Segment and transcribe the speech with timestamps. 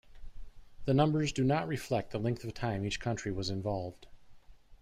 [0.85, 4.07] The numbers do not reflect the length of time each country was involved.